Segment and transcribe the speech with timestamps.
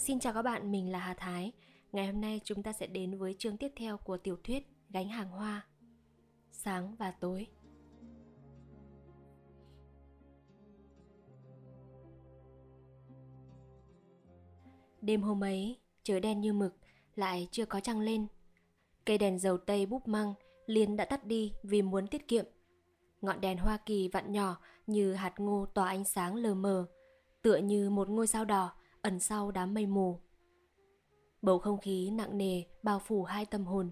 [0.00, 1.52] Xin chào các bạn, mình là Hà Thái.
[1.92, 5.08] Ngày hôm nay chúng ta sẽ đến với chương tiếp theo của tiểu thuyết Gánh
[5.08, 5.66] hàng hoa.
[6.52, 7.46] Sáng và tối.
[15.00, 16.76] Đêm hôm ấy, trời đen như mực,
[17.14, 18.26] lại chưa có trăng lên.
[19.04, 20.34] Cây đèn dầu tây búp măng
[20.66, 22.44] liền đã tắt đi vì muốn tiết kiệm.
[23.20, 26.86] Ngọn đèn Hoa Kỳ vặn nhỏ như hạt ngô tỏa ánh sáng lờ mờ,
[27.42, 28.72] tựa như một ngôi sao đỏ
[29.02, 30.20] ẩn sau đám mây mù.
[31.42, 33.90] Bầu không khí nặng nề bao phủ hai tâm hồn,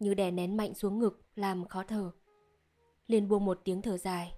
[0.00, 2.10] như đè nén mạnh xuống ngực làm khó thở.
[3.06, 4.32] liền buông một tiếng thở dài.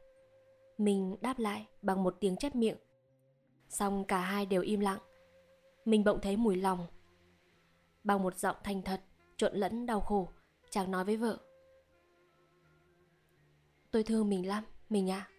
[0.79, 2.77] Mình đáp lại bằng một tiếng chép miệng.
[3.69, 4.99] Xong cả hai đều im lặng.
[5.85, 6.87] Mình bỗng thấy mùi lòng.
[8.05, 9.01] Bằng một giọng thành thật,
[9.37, 10.29] trộn lẫn đau khổ,
[10.71, 11.39] chàng nói với vợ.
[13.91, 15.29] Tôi thương mình lắm, mình ạ.
[15.29, 15.33] À.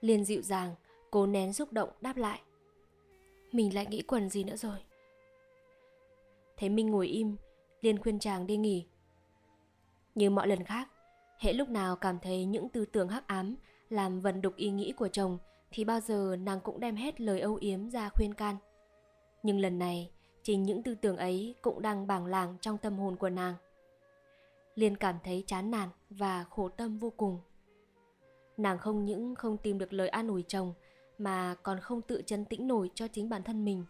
[0.00, 0.74] Liên dịu dàng,
[1.10, 2.40] cố nén xúc động đáp lại.
[3.52, 4.78] Mình lại nghĩ quần gì nữa rồi.
[6.56, 7.36] Thấy Minh ngồi im,
[7.80, 8.86] Liên khuyên chàng đi nghỉ.
[10.14, 10.88] Như mọi lần khác,
[11.38, 13.56] hễ lúc nào cảm thấy những tư tưởng hắc ám
[13.88, 15.38] làm vần đục ý nghĩ của chồng
[15.70, 18.56] thì bao giờ nàng cũng đem hết lời âu yếm ra khuyên can.
[19.42, 20.10] Nhưng lần này,
[20.42, 23.54] chính những tư tưởng ấy cũng đang bảng làng trong tâm hồn của nàng.
[24.74, 27.40] Liên cảm thấy chán nản và khổ tâm vô cùng.
[28.56, 30.74] Nàng không những không tìm được lời an ủi chồng
[31.18, 33.84] mà còn không tự chân tĩnh nổi cho chính bản thân mình.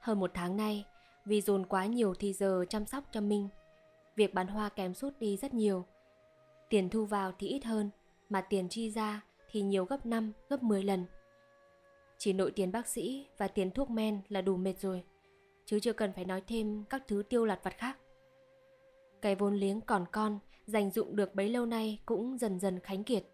[0.00, 0.86] Hơn một tháng nay,
[1.24, 3.48] vì dồn quá nhiều thì giờ chăm sóc cho Minh,
[4.16, 5.84] việc bán hoa kém sút đi rất nhiều.
[6.68, 7.90] Tiền thu vào thì ít hơn,
[8.28, 11.06] mà tiền chi ra thì nhiều gấp 5, gấp 10 lần.
[12.18, 15.04] Chỉ nội tiền bác sĩ và tiền thuốc men là đủ mệt rồi,
[15.66, 17.98] chứ chưa cần phải nói thêm các thứ tiêu lặt vặt khác.
[19.22, 23.04] Cái vốn liếng còn con, dành dụng được bấy lâu nay cũng dần dần khánh
[23.04, 23.24] kiệt.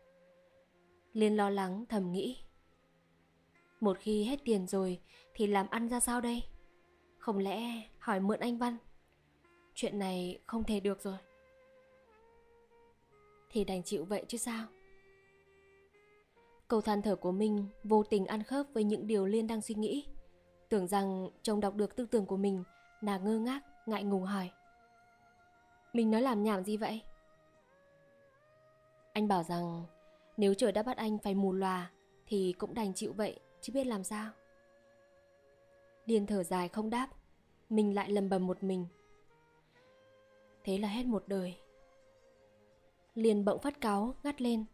[1.12, 2.37] Liên lo lắng thầm nghĩ.
[3.81, 5.01] Một khi hết tiền rồi
[5.34, 6.43] thì làm ăn ra sao đây?
[7.19, 8.77] Không lẽ hỏi mượn anh Văn?
[9.75, 11.16] Chuyện này không thể được rồi.
[13.50, 14.67] Thì đành chịu vậy chứ sao?
[16.69, 19.75] Câu than thở của mình vô tình ăn khớp với những điều Liên đang suy
[19.75, 20.06] nghĩ.
[20.69, 22.65] Tưởng rằng chồng đọc được tư tưởng của mình,
[23.03, 24.50] nàng ngơ ngác, ngại ngùng hỏi.
[25.93, 27.03] Mình nói làm nhảm gì vậy?
[29.12, 29.84] Anh bảo rằng
[30.37, 31.91] nếu trời đã bắt anh phải mù lòa
[32.27, 34.30] thì cũng đành chịu vậy chứ biết làm sao.
[36.06, 37.08] Điên thở dài không đáp,
[37.70, 38.86] mình lại lầm bầm một mình.
[40.64, 41.56] Thế là hết một đời.
[43.14, 44.64] Liền bỗng phát cáu, ngắt lên.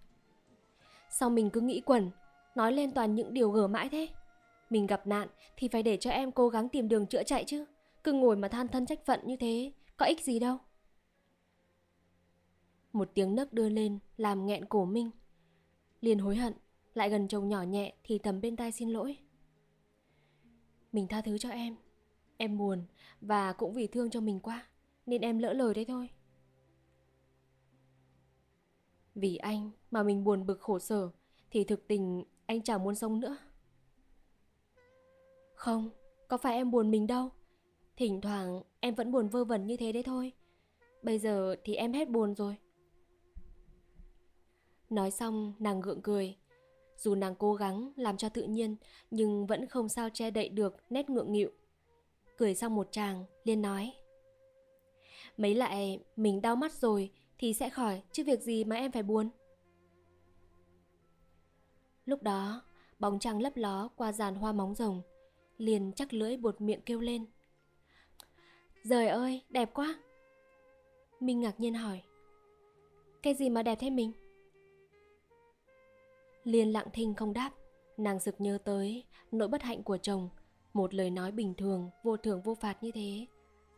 [1.10, 2.10] Sao mình cứ nghĩ quẩn,
[2.54, 4.08] nói lên toàn những điều gở mãi thế?
[4.70, 7.64] Mình gặp nạn thì phải để cho em cố gắng tìm đường chữa chạy chứ.
[8.04, 10.58] Cứ ngồi mà than thân trách phận như thế, có ích gì đâu.
[12.92, 15.10] Một tiếng nấc đưa lên làm nghẹn cổ Minh.
[16.00, 16.52] Liền hối hận,
[16.94, 19.18] lại gần chồng nhỏ nhẹ thì thầm bên tai xin lỗi.
[20.92, 21.76] Mình tha thứ cho em.
[22.36, 22.84] Em buồn
[23.20, 24.66] và cũng vì thương cho mình quá
[25.06, 26.10] nên em lỡ lời đấy thôi.
[29.14, 31.10] Vì anh mà mình buồn bực khổ sở
[31.50, 33.36] thì thực tình anh chẳng muốn sống nữa.
[35.54, 35.90] Không,
[36.28, 37.30] có phải em buồn mình đâu.
[37.96, 40.32] Thỉnh thoảng em vẫn buồn vơ vẩn như thế đấy thôi.
[41.02, 42.56] Bây giờ thì em hết buồn rồi.
[44.90, 46.36] Nói xong nàng gượng cười
[46.96, 48.76] dù nàng cố gắng làm cho tự nhiên,
[49.10, 51.50] Nhưng vẫn không sao che đậy được nét ngượng nghịu.
[52.36, 53.92] Cười xong một chàng Liên nói,
[55.36, 59.02] Mấy lại mình đau mắt rồi Thì sẽ khỏi, chứ việc gì mà em phải
[59.02, 59.28] buồn.
[62.04, 62.62] Lúc đó,
[62.98, 65.02] Bóng trăng lấp ló qua dàn hoa móng rồng
[65.58, 67.26] Liền chắc lưỡi bột miệng kêu lên
[68.88, 69.98] Trời ơi, đẹp quá.
[71.20, 72.02] Minh ngạc nhiên hỏi,
[73.22, 74.12] Cái gì mà đẹp thế mình?
[76.44, 77.50] Liên lặng thinh không đáp.
[77.96, 80.28] Nàng sực nhớ tới nỗi bất hạnh của chồng
[80.72, 83.26] Một lời nói bình thường, vô thưởng vô phạt như thế.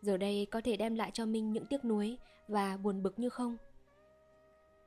[0.02, 2.18] Giờ đây có thể đem lại cho Minh những tiếc nuối
[2.48, 3.56] Và buồn bực như không?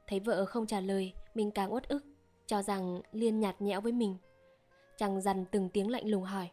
[0.07, 2.03] Thấy vợ không trả lời Mình càng uất ức
[2.45, 4.17] Cho rằng Liên nhạt nhẽo với mình.
[4.97, 6.49] Chàng dằn từng tiếng lạnh lùng hỏi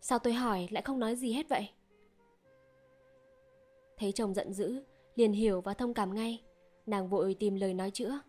[0.00, 1.68] Sao tôi hỏi lại không nói gì hết vậy?
[3.98, 4.82] Thấy chồng giận dữ
[5.14, 6.42] Liền hiểu và thông cảm ngay.
[6.86, 8.20] Nàng vội tìm lời nói chữa.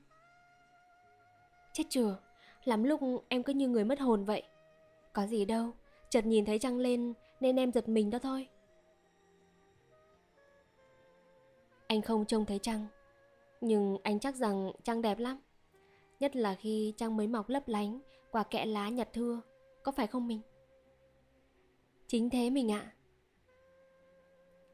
[1.74, 2.18] Chết chừa,
[2.64, 4.44] lắm lúc em cứ như người mất hồn vậy.
[5.14, 5.72] Có gì đâu,
[6.10, 8.48] chợt nhìn thấy trăng lên nên em giật mình đó thôi.
[11.88, 12.88] Anh không trông thấy trăng,
[13.62, 15.40] nhưng anh chắc rằng trăng đẹp lắm.
[16.20, 18.00] Nhất là khi trăng mới mọc lấp lánh
[18.32, 19.42] qua kẽ lá nhặt thưa,
[19.84, 20.42] có phải không mình?
[22.08, 22.94] Chính thế mình ạ.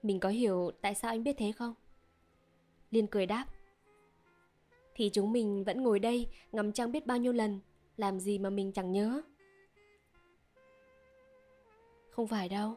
[0.04, 1.74] Mình có hiểu tại sao anh biết thế không?
[2.92, 3.46] Liên cười đáp
[4.98, 7.60] thì chúng mình vẫn ngồi đây ngắm trăng biết bao nhiêu lần,
[7.98, 9.22] làm gì mà mình chẳng nhớ.
[12.10, 12.76] Không phải đâu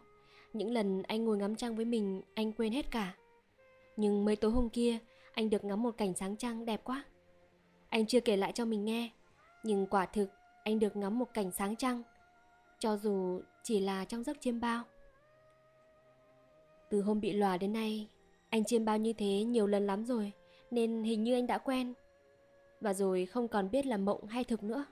[0.53, 3.17] Những lần anh ngồi ngắm trăng với mình Anh quên hết cả.
[3.97, 4.99] Nhưng mấy tối hôm kia
[5.33, 7.05] Anh được ngắm một cảnh sáng trăng đẹp quá.
[7.89, 9.11] Anh chưa kể lại cho mình nghe
[9.63, 10.31] Nhưng quả thực
[10.65, 12.03] anh được ngắm một cảnh sáng trăng.
[12.79, 14.85] Cho dù chỉ là trong giấc chiêm bao.
[16.91, 18.09] Từ hôm bị lòa đến nay
[18.51, 20.33] Anh chiêm bao như thế nhiều lần lắm rồi
[20.71, 21.95] Nên hình như anh đã quen.
[22.81, 24.85] Và rồi không còn biết là mộng hay thực nữa.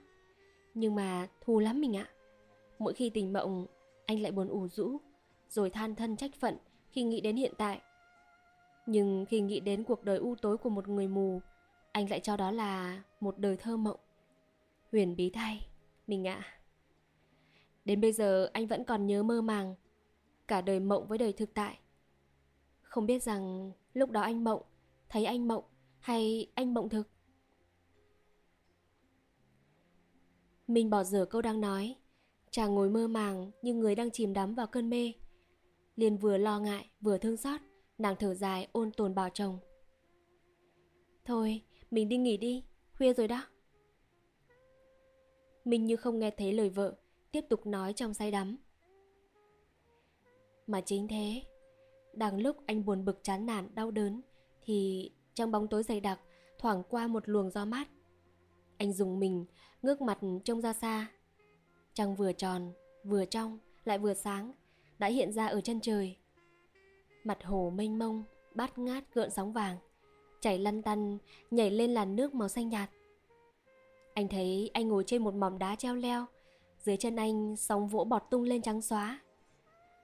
[0.75, 2.09] Nhưng mà thù lắm mình ạ.
[2.79, 3.67] Mỗi khi tỉnh mộng,
[4.07, 4.97] Anh lại buồn ủ rũ,
[5.49, 6.57] Rồi than thân trách phận
[6.91, 7.81] khi nghĩ đến hiện tại.
[8.87, 11.41] Nhưng khi nghĩ đến cuộc đời u tối của một người mù,
[11.93, 14.01] Anh lại cho đó là một đời thơ mộng.
[14.93, 15.67] Huyền bí thay,
[16.07, 16.45] Mình ạ.
[17.85, 19.75] Đến bây giờ, anh vẫn còn nhớ mơ màng
[20.49, 21.79] Cả đời mộng với đời thực tại.
[22.83, 24.63] Không biết rằng lúc đó anh mộng,
[25.09, 25.65] Thấy anh mộng
[26.01, 27.09] Hay anh mộng thực.
[30.69, 31.97] Mình bỏ dở câu đang nói.
[32.51, 35.13] Chàng ngồi mơ màng như người đang chìm đắm vào cơn mê.
[35.97, 37.61] Liền vừa lo ngại, vừa thương xót,
[37.99, 39.59] Nàng thở dài ôn tồn bảo chồng.
[41.25, 42.65] Thôi, mình đi nghỉ đi,
[42.99, 43.47] Khuya rồi đó.
[45.65, 46.97] Mình như không nghe thấy lời vợ,
[47.33, 48.57] Tiếp tục nói trong say đắm.
[50.67, 51.43] Mà chính thế,
[52.13, 54.21] Đang lúc anh buồn bực chán nản, đau đớn,
[54.63, 56.21] Thì trong bóng tối dày đặc,
[56.59, 57.89] Thoảng qua một luồng gió mát
[58.79, 59.45] anh dùng mình,
[59.83, 61.07] Ngước mặt trông ra xa.
[61.95, 62.73] Trăng vừa tròn,
[63.05, 64.53] Vừa trong, Lại vừa sáng,
[64.99, 66.17] Đã hiện ra ở chân trời.
[67.25, 69.77] Mặt hồ mênh mông, Bát ngát gợn sóng vàng,
[70.41, 71.19] Chảy lăn tăn,
[71.51, 72.91] Nhảy lên làn nước màu xanh nhạt.
[74.15, 76.27] Anh thấy anh ngồi trên một mỏm đá treo leo,
[76.79, 79.21] Dưới chân anh sóng vỗ bọt tung lên trắng xóa.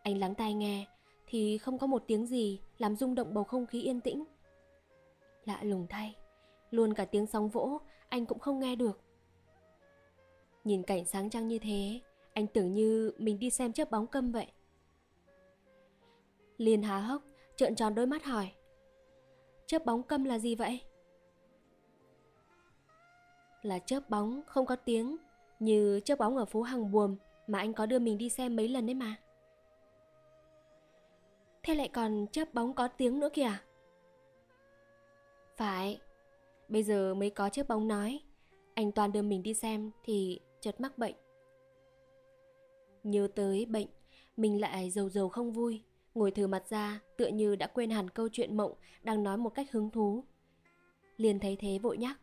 [0.02, 0.86] Anh lắng tai nghe,
[1.26, 4.24] Thì không có một tiếng gì Làm rung động bầu không khí yên tĩnh.
[5.44, 6.16] Lạ lùng thay,
[6.70, 7.80] Luôn cả tiếng sóng vỗ
[8.14, 9.00] anh cũng không nghe được
[10.64, 12.00] Nhìn cảnh sáng trăng như thế
[12.32, 14.46] Anh tưởng như mình đi xem chớp bóng câm vậy
[16.56, 17.22] liền há hốc
[17.56, 18.52] Trợn tròn đôi mắt hỏi
[19.66, 20.80] Chớp bóng câm là gì vậy?
[23.62, 25.16] là chớp bóng không có tiếng
[25.60, 28.68] như chớp bóng ở phố Hàng Buồm mà anh có đưa mình đi xem mấy
[28.68, 29.16] lần đấy mà.
[31.62, 33.52] Thế lại còn chớp bóng có tiếng nữa kìa.
[35.56, 36.00] Phải,
[36.68, 38.20] bây giờ mới có chiếc bóng nói,
[38.74, 41.14] anh toàn đưa mình đi xem thì chợt mắc bệnh.
[43.02, 43.86] Nhớ tới bệnh,
[44.36, 45.82] mình lại dầu dầu không vui,
[46.14, 48.72] ngồi thử mặt ra tựa như đã quên hẳn câu chuyện mộng
[49.02, 50.24] đang nói một cách hứng thú.
[51.16, 52.20] Liền thấy thế vội nhắc.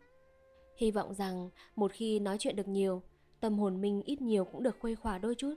[0.75, 3.01] Hy vọng rằng một khi nói chuyện được nhiều,
[3.39, 5.55] tâm hồn mình ít nhiều cũng được khuây khỏa đôi chút.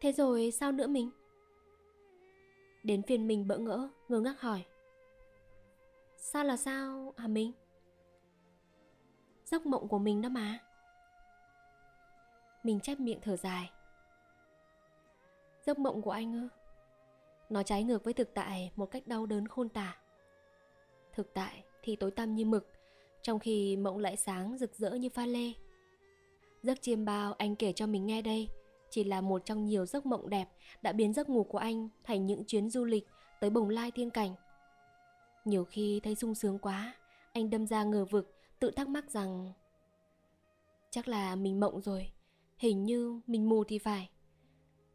[0.00, 1.10] Thế rồi sao nữa mình?
[2.82, 4.64] Đến phiên mình bỡ ngỡ, ngơ ngác hỏi.
[6.16, 7.52] Sao là sao hả mình?
[9.44, 10.58] Giấc mộng của mình đó mà.
[12.62, 13.70] Mình chép miệng thở dài.
[15.66, 16.48] Giấc mộng của anh ư?
[17.48, 19.96] Nó trái ngược với thực tại một cách đau đớn khôn tả.
[21.12, 22.72] Thực tại thì tối tăm như mực,
[23.22, 25.52] trong khi mộng lại sáng rực rỡ như pha lê.
[26.62, 28.48] Giấc chiêm bao anh kể cho mình nghe đây
[28.90, 30.48] chỉ là một trong nhiều giấc mộng đẹp
[30.82, 33.06] đã biến giấc ngủ của anh thành những chuyến du lịch
[33.40, 34.34] tới bồng lai thiên cảnh.
[35.46, 36.94] Nhiều khi thấy sung sướng quá,
[37.32, 39.52] anh đâm ra ngờ vực, tự thắc mắc rằng
[40.90, 42.12] chắc là mình mộng rồi,
[42.56, 44.10] hình như mình mù thì phải.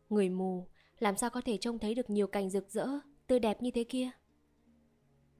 [0.09, 0.67] Người mù
[0.99, 2.87] làm sao có thể trông thấy được nhiều cảnh rực rỡ,
[3.27, 4.09] tươi đẹp như thế kia?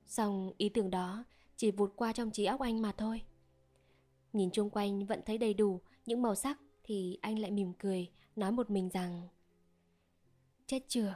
[0.06, 1.24] Xong ý tưởng đó
[1.56, 3.22] chỉ vụt qua trong trí óc anh mà thôi.
[4.34, 8.12] Nhìn chung quanh vẫn thấy đầy đủ những màu sắc thì anh lại mỉm cười,
[8.36, 9.28] nói một mình rằng
[10.68, 11.16] Chết chưa,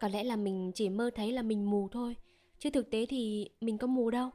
[0.00, 2.16] có lẽ là mình chỉ mơ thấy là mình mù thôi,
[2.62, 4.30] chứ thực tế thì mình có mù đâu.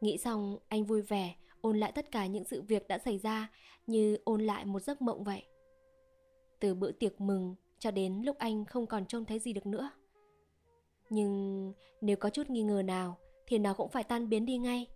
[0.00, 3.50] Nghĩ xong, anh vui vẻ, ôn lại tất cả những sự việc đã xảy ra
[3.86, 5.42] như ôn lại một giấc mộng vậy.
[6.60, 9.90] Từ bữa tiệc mừng cho đến lúc anh không còn trông thấy gì được nữa.
[11.10, 14.86] Nhưng nếu có chút nghi ngờ nào thì nó cũng phải tan biến đi ngay.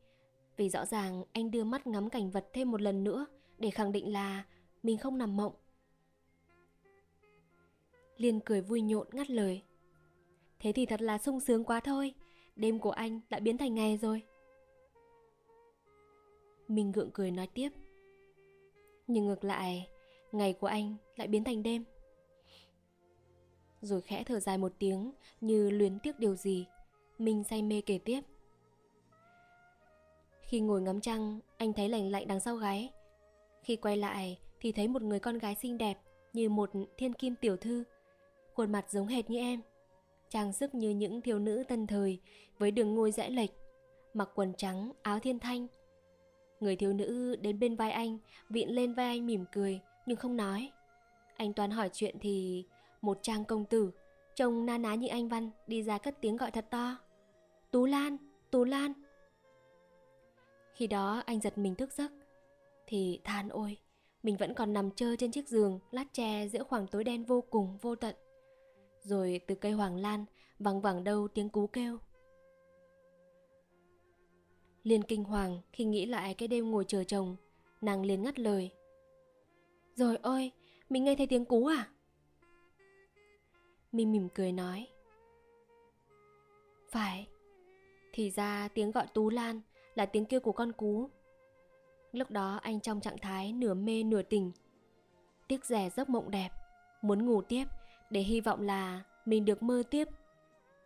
[0.56, 3.26] Vì rõ ràng anh đưa mắt ngắm cảnh vật thêm một lần nữa
[3.58, 4.44] để khẳng định là
[4.82, 5.52] mình không nằm mộng.
[8.16, 9.62] Liên cười vui nhộn ngắt lời.
[10.62, 12.14] Thế thì thật là sung sướng quá thôi,
[12.56, 14.22] đêm của anh đã biến thành ngày rồi.
[16.68, 17.68] Mình gượng cười nói tiếp.
[19.06, 19.88] Nhưng ngược lại,
[20.32, 21.84] ngày của anh lại biến thành đêm.
[23.80, 26.66] Rồi khẽ thở dài một tiếng như luyến tiếc điều gì.
[27.18, 28.20] Mình say mê kể tiếp.
[30.42, 32.90] Khi ngồi ngắm trăng, anh thấy lành lạnh đằng sau gáy.
[33.62, 35.98] Khi quay lại thì thấy một người con gái xinh đẹp
[36.32, 37.84] như một thiên kim tiểu thư.
[38.54, 39.60] Khuôn mặt giống hệt như em.
[40.32, 42.20] Trang sức như những thiếu nữ tân thời
[42.58, 43.50] với đường ngôi rẽ lệch,
[44.14, 45.66] mặc quần trắng, áo thiên thanh.
[46.60, 50.36] Người thiếu nữ đến bên vai anh, vịn lên vai anh mỉm cười nhưng không
[50.36, 50.70] nói.
[51.36, 52.64] anh Toán hỏi chuyện thì
[53.00, 53.90] một trang công tử,
[54.34, 56.96] trông na ná như anh Văn đi ra cất tiếng gọi thật to.
[57.70, 58.16] Tú Lan,
[58.50, 58.92] Tú Lan.
[60.74, 62.12] Khi đó anh giật mình thức giấc,
[62.86, 63.78] thì than ôi,
[64.22, 67.40] mình vẫn còn nằm chơi trên chiếc giường lát tre giữa khoảng tối đen vô
[67.50, 68.14] cùng vô tận.
[69.02, 70.24] Rồi từ cây hoàng lan
[70.58, 71.98] văng vẳng đâu tiếng cú kêu.
[74.82, 77.36] Liên kinh hoàng khi nghĩ lại cái đêm ngồi chờ chồng,
[77.80, 78.70] nàng liền ngắt lời.
[79.94, 80.50] Rồi ôi,
[80.88, 81.88] mình nghe thấy tiếng cú à?
[83.92, 84.88] Mi mỉm cười nói.
[86.90, 87.28] Phải,
[88.12, 89.60] thì ra tiếng gọi Tú Lan
[89.94, 91.10] là tiếng kêu của con cú.
[92.12, 94.52] Lúc đó anh trong trạng thái nửa mê nửa tỉnh.
[95.48, 96.48] Tiếc rẻ giấc mộng đẹp,
[97.02, 97.64] muốn ngủ tiếp
[98.12, 100.08] để hy vọng là mình được mơ tiếp.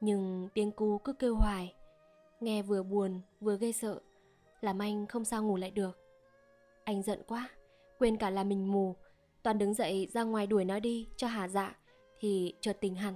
[0.01, 1.75] Nhưng tiếng cú cứ kêu hoài,
[2.41, 4.01] nghe vừa buồn vừa gây sợ,
[4.61, 5.99] làm anh không sao ngủ lại được.
[6.85, 7.49] Anh giận quá,
[7.99, 8.97] quên cả là mình mù,
[9.43, 11.77] toàn đứng dậy ra ngoài đuổi nó đi cho hà dạ,
[12.21, 13.15] thì chợt tình hẳn.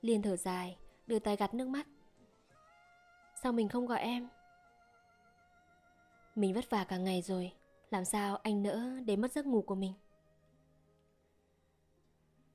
[0.00, 0.76] Liên thở dài,
[1.06, 1.86] đưa tay gạt nước mắt.
[3.42, 4.28] Sao mình không gọi em?
[6.34, 7.52] Mình vất vả cả ngày rồi,
[7.90, 9.92] làm sao anh nỡ để mất giấc ngủ của mình?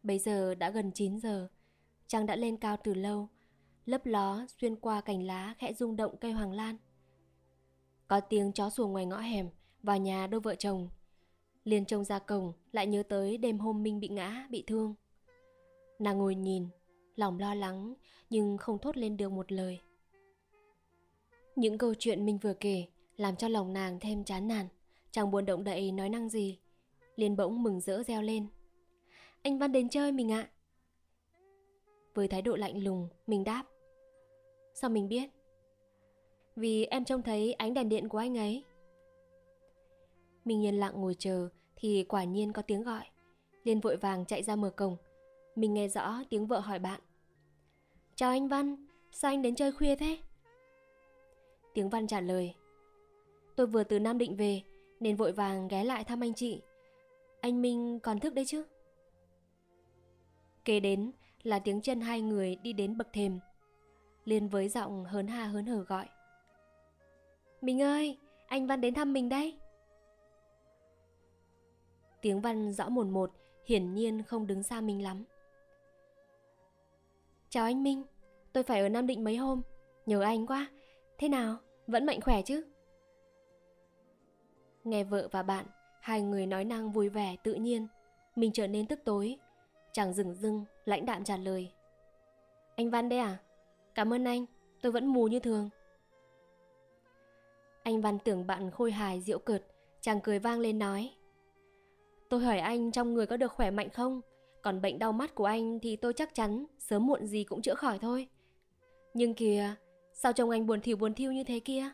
[0.05, 1.47] Bây giờ đã gần 9 giờ,
[2.07, 3.29] trăng đã lên cao từ lâu,
[3.85, 6.77] lấp ló xuyên qua cành lá khẽ rung động cây hoàng lan.
[8.07, 9.49] Có tiếng chó sủa ngoài ngõ hẻm,
[9.83, 10.89] vào nhà đôi vợ chồng.
[11.63, 14.95] Liền trông ra cổng, lại nhớ tới đêm hôm Minh bị ngã, bị thương.
[15.99, 16.67] Nàng ngồi nhìn,
[17.15, 17.93] lòng lo lắng,
[18.29, 19.81] nhưng không thốt lên được một lời.
[21.55, 22.85] Những câu chuyện Minh vừa kể
[23.17, 24.67] làm cho lòng nàng thêm chán nản,
[25.11, 26.59] chẳng buồn động đậy nói năng gì.
[27.15, 28.47] Liền bỗng mừng rỡ reo lên.
[29.45, 30.49] Anh Văn đến chơi mình ạ.
[32.13, 33.63] Với thái độ lạnh lùng, mình đáp.
[34.73, 35.29] Sao mình biết?
[36.55, 38.63] Vì em trông thấy ánh đèn điện của anh ấy.
[40.45, 43.05] Mình yên lặng ngồi chờ thì quả nhiên có tiếng gọi.
[43.63, 44.97] Liên vội vàng chạy ra mở cổng.
[45.55, 47.01] Mình nghe rõ tiếng vợ hỏi bạn.
[48.15, 50.17] Chào anh Văn, sao anh đến chơi khuya thế?
[51.73, 52.55] Tiếng Văn trả lời.
[53.55, 54.61] Tôi vừa từ Nam Định về
[54.99, 56.61] nên vội vàng ghé lại thăm anh chị.
[57.41, 58.65] Anh Minh còn thức đấy chứ?
[60.65, 61.11] Kế đến
[61.43, 63.39] là tiếng chân hai người đi đến bậc thềm.
[64.25, 66.09] Liên với giọng hớn ha hớn hở gọi.
[67.61, 68.17] Mình ơi,
[68.47, 69.57] anh Văn đến thăm mình đây.
[72.21, 73.31] Tiếng Văn rõ một một,
[73.65, 75.23] hiển nhiên không đứng xa mình lắm.
[77.49, 78.03] Chào anh Minh,
[78.53, 79.61] tôi phải ở Nam Định mấy hôm,
[80.05, 80.67] nhớ anh quá.
[81.17, 81.57] Thế nào,
[81.87, 82.65] vẫn mạnh khỏe chứ?
[84.83, 85.65] Nghe vợ và bạn,
[86.01, 87.87] hai người nói năng vui vẻ tự nhiên,
[88.35, 89.37] mình trở nên tức tối.
[89.95, 91.71] Chàng dừng dưng, lãnh đạm trả lời.
[92.75, 93.37] Anh Văn đây à?
[93.93, 94.45] Cảm ơn anh,
[94.81, 95.69] tôi vẫn mù như thường.
[97.83, 99.65] Anh Văn tưởng bạn khôi hài diệu cợt,
[100.01, 101.11] chàng cười vang lên nói.
[102.29, 104.21] Tôi hỏi anh trong người có được khỏe mạnh không?
[104.61, 107.75] Còn bệnh đau mắt của anh thì tôi chắc chắn sớm muộn gì cũng chữa
[107.75, 108.27] khỏi thôi.
[109.13, 109.75] Nhưng kìa,
[110.13, 111.89] sao trông anh buồn thiểu buồn thiêu như thế kia?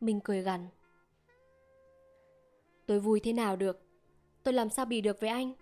[0.00, 0.66] Mình cười gằn.
[2.86, 3.82] Tôi vui thế nào được?
[4.42, 5.52] Tôi làm sao bì được với anh?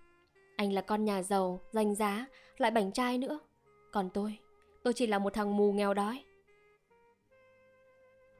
[0.55, 2.25] Anh là con nhà giàu, danh giá,
[2.57, 3.39] lại bảnh trai nữa.
[3.91, 4.37] Còn tôi,
[4.83, 6.23] tôi chỉ là một thằng mù nghèo đói.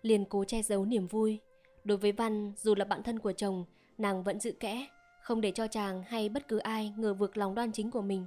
[0.01, 1.39] Liền cố che giấu niềm vui.
[1.83, 3.65] Đối với Văn, dù là bạn thân của chồng,
[3.97, 4.87] nàng vẫn giữ kẽ,
[5.21, 8.25] không để cho chàng hay bất cứ ai ngờ vực lòng đoan chính của mình.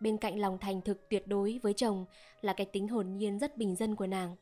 [0.00, 2.04] Bên cạnh lòng thành thực tuyệt đối với chồng
[2.40, 4.36] là cái tính hồn nhiên rất bình dân của nàng.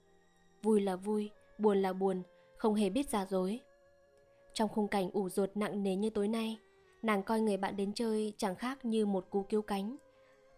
[0.62, 2.22] Vui là vui, buồn là buồn,
[2.56, 3.60] không hề biết giả dối.
[4.52, 6.58] Trong khung cảnh ủ rột nặng nề như tối nay,
[7.02, 9.96] nàng coi người bạn đến chơi chẳng khác như một cú cứu cánh.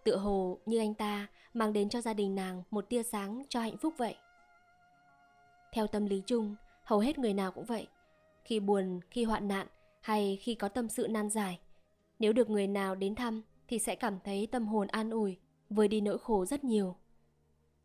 [0.05, 3.61] Tựa hồ như anh ta mang đến cho gia đình nàng một tia sáng cho
[3.61, 4.17] hạnh phúc vậy.
[5.73, 7.87] Theo tâm lý chung, hầu hết người nào cũng vậy.
[8.45, 9.67] Khi buồn, khi hoạn nạn
[10.01, 11.59] hay khi có tâm sự nan giải,
[12.19, 15.37] nếu được người nào đến thăm thì sẽ cảm thấy tâm hồn an ủi,
[15.71, 16.97] vơi đi nỗi khổ rất nhiều.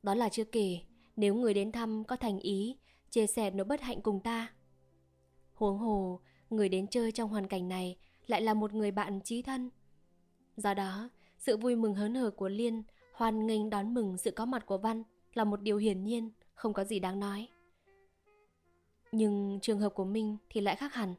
[0.03, 0.79] Đó là chưa kể,
[1.15, 2.77] nếu người đến thăm có thành ý,
[3.09, 4.53] chia sẻ nỗi bất hạnh cùng ta.
[5.53, 6.19] Huống hồ,
[6.49, 7.97] người đến chơi trong hoàn cảnh này
[8.27, 9.69] lại là một người bạn trí thân.
[10.57, 14.45] Do đó, sự vui mừng hớn hở của Liên hoan nghênh đón mừng sự có
[14.45, 15.03] mặt của Văn
[15.33, 17.47] là một điều hiển nhiên, không có gì đáng nói.
[19.11, 21.15] Nhưng trường hợp của Minh thì lại khác hẳn.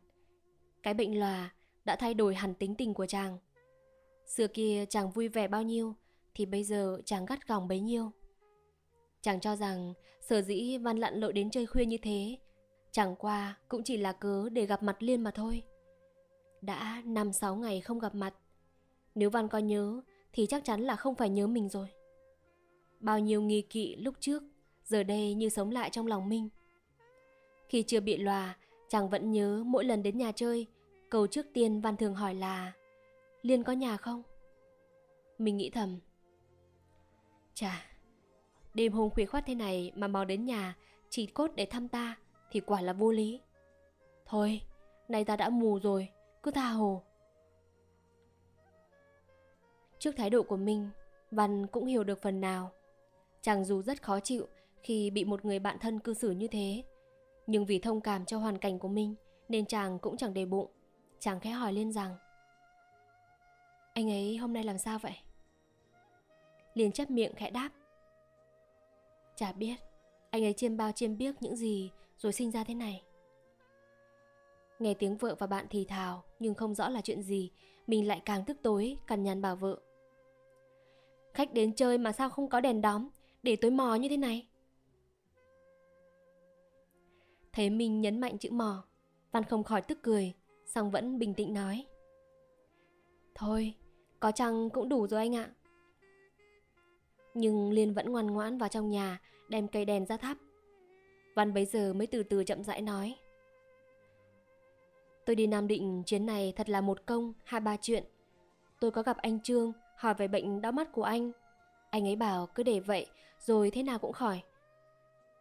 [0.83, 3.39] Cái bệnh lòa đã thay đổi hẳn tính tình của chàng.
[4.27, 5.95] Xưa kia chàng vui vẻ bao nhiêu
[6.35, 8.11] thì bây giờ chàng gắt gỏng bấy nhiêu.
[9.21, 12.39] Chàng cho rằng sở dĩ Văn lặn lội đến chơi khuya như thế
[12.97, 15.63] chẳng qua cũng chỉ là cớ để gặp mặt Liên mà thôi.
[16.67, 18.35] Đã 5-6 ngày không gặp mặt.
[19.15, 20.01] Nếu Văn có nhớ
[20.33, 21.89] thì chắc chắn là không phải nhớ mình rồi.
[23.01, 24.43] Bao nhiêu nghi kỵ lúc trước
[24.85, 26.49] giờ đây như sống lại trong lòng Minh.
[27.69, 28.57] Khi chưa bị lòa,
[28.89, 30.67] chàng vẫn nhớ mỗi lần đến nhà chơi
[31.11, 32.73] Câu trước tiên Văn thường hỏi là
[33.43, 34.23] Liên có nhà không?
[35.39, 35.99] Mình nghĩ thầm
[37.55, 37.87] Chà
[38.75, 40.77] Đêm hôm khuya khoát thế này mà mò đến nhà
[41.11, 42.17] Chỉ cốt để thăm ta
[42.51, 43.41] Thì quả là vô lý
[44.27, 44.61] Thôi,
[45.09, 46.09] nay ta đã mù rồi
[46.47, 47.03] cứ tha hồ.
[49.99, 50.91] Trước thái độ của mình
[51.31, 52.71] Văn cũng hiểu được phần nào.
[53.41, 54.49] Chàng dù rất khó chịu
[54.83, 56.83] Khi bị một người bạn thân cư xử như thế,
[57.47, 59.15] Nhưng vì thông cảm cho hoàn cảnh của mình
[59.49, 60.71] Nên chàng cũng chẳng đề bụng.
[61.19, 62.17] Chàng khẽ hỏi lên rằng,
[63.93, 65.17] Anh ấy hôm nay làm sao vậy?
[66.75, 67.71] liền chép miệng khẽ đáp,
[69.37, 69.77] Chả biết,
[70.31, 73.06] Anh ấy chiêm bao chiêm biếc những gì Rồi sinh ra thế này.
[74.79, 77.51] Nghe tiếng vợ và bạn thì thào, Nhưng không rõ là chuyện gì.
[77.87, 79.79] Mình lại càng tức tối, Cằn nhằn bảo vợ.
[81.35, 83.09] Khách đến chơi mà sao không có đèn đóm?
[83.43, 84.47] Để tối mò như thế này.
[87.53, 88.85] Thấy mình nhấn mạnh chữ mò,
[89.33, 90.35] Văn không khỏi tức cười,
[90.67, 91.87] song vẫn bình tĩnh nói.
[93.35, 93.75] Thôi,
[94.21, 95.51] Có chăng cũng đủ rồi anh ạ.
[97.35, 100.37] Nhưng Liên vẫn ngoan ngoãn vào trong nhà, Đem cây đèn ra thắp.
[101.35, 103.17] Văn bấy giờ mới từ từ chậm rãi nói.
[105.27, 108.05] Tôi đi Nam Định chuyến này thật là một công, hai ba chuyện.
[108.81, 111.33] Tôi có gặp anh Trương, hỏi về bệnh đau mắt của anh.
[111.91, 113.07] Anh ấy bảo cứ để vậy,
[113.41, 114.43] rồi thế nào cũng khỏi.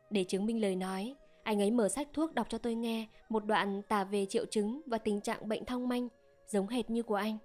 [0.09, 3.45] Để chứng minh lời nói, anh ấy mở sách thuốc đọc cho tôi nghe một
[3.45, 6.07] đoạn tả về triệu chứng và tình trạng bệnh thông manh,
[6.47, 7.37] giống hệt như của anh.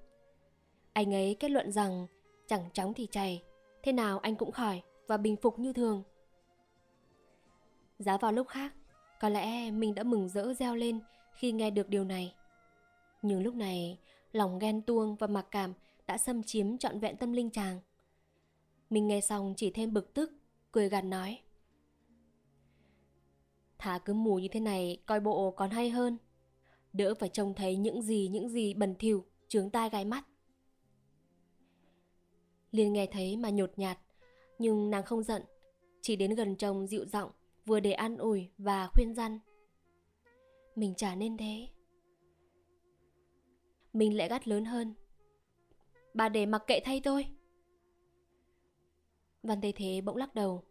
[0.92, 2.06] Anh ấy kết luận rằng
[2.46, 3.42] chẳng chóng thì chảy,
[3.82, 6.02] thế nào anh cũng khỏi và bình phục như thường.
[7.98, 8.72] Giá vào lúc khác,
[9.20, 11.00] có lẽ mình đã mừng rỡ reo lên
[11.40, 12.34] khi nghe được điều này.
[13.22, 13.98] Nhưng lúc này,
[14.32, 15.74] lòng ghen tuông và mặc cảm
[16.06, 17.80] đã xâm chiếm trọn vẹn tâm linh chàng.
[18.90, 20.32] Mình nghe xong chỉ thêm bực tức,
[20.72, 21.38] cười gằn nói.
[23.78, 26.18] Thả cứ mù như thế này coi bộ còn hay hơn.
[26.92, 30.26] Đỡ phải trông thấy những gì những gì bẩn thỉu, trướng tai gai mắt.
[32.70, 33.98] Liên nghe thấy mà nhột nhạt,
[34.58, 35.42] nhưng nàng không giận,
[36.00, 37.30] chỉ đến gần chồng dịu giọng,
[37.66, 39.38] vừa để an ủi và khuyên răn.
[40.80, 41.68] Mình chả nên thế.
[43.92, 44.94] Mình lại gắt lớn hơn.
[46.14, 47.26] Bà để mặc kệ thay tôi.
[49.42, 50.62] Văn Tây Thế bỗng lắc đầu.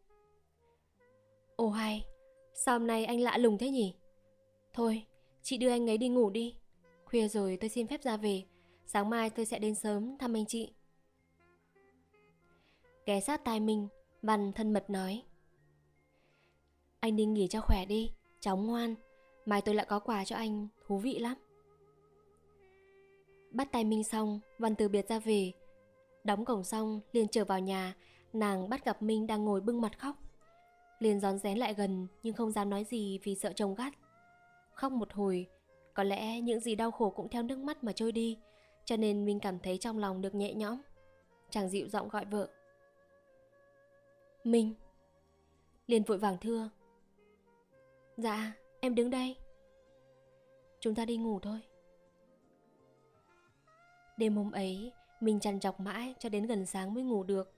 [1.55, 2.05] Ồ hay,
[2.53, 3.95] sao hôm nay anh lạ lùng thế nhỉ?
[4.73, 5.05] Thôi,
[5.41, 6.55] chị đưa anh ấy đi ngủ đi.
[7.05, 8.43] Khuya rồi tôi xin phép ra về.
[8.85, 10.73] Sáng mai tôi sẽ đến sớm thăm anh chị.
[13.05, 13.87] Ghé sát tai mình,
[14.21, 15.23] Văn thân mật nói.
[16.99, 18.95] Anh đi nghỉ cho khỏe đi, cháu ngoan.
[19.49, 21.37] Mai tôi lại có quà cho anh, thú vị lắm.
[23.51, 25.51] Bắt tay Minh xong, Văn từ biệt ra về.
[26.23, 27.95] Đóng cổng xong, liền trở vào nhà,
[28.33, 30.15] nàng bắt gặp Minh đang ngồi bưng mặt khóc.
[30.99, 33.93] Liền gión rén lại gần nhưng không dám nói gì vì sợ chồng gắt.
[34.73, 35.47] Khóc một hồi,
[35.93, 38.37] có lẽ những gì đau khổ cũng theo nước mắt mà trôi đi,
[38.85, 40.81] cho nên Minh cảm thấy trong lòng được nhẹ nhõm.
[41.49, 42.49] Chàng dịu giọng gọi vợ.
[44.43, 44.73] Minh.
[45.87, 46.69] Liền vội vàng thưa.
[48.17, 49.35] Dạ, em đứng đây.
[50.79, 51.59] Chúng ta đi ngủ thôi.
[54.17, 57.53] Đêm hôm ấy, mình chăn chọc mãi cho đến gần sáng mới ngủ được.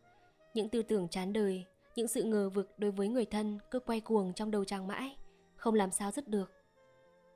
[0.53, 3.99] Những tư tưởng chán đời, những sự ngờ vực đối với người thân cứ quay
[3.99, 5.15] cuồng trong đầu chàng mãi,
[5.55, 6.51] không làm sao dứt được.